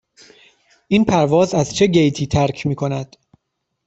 این 0.87 1.05
پرواز 1.05 1.53
از 1.55 1.75
چه 1.75 1.87
گیتی 1.87 2.27
ترک 2.27 2.65
می 2.67 2.75
کند؟ 2.75 3.15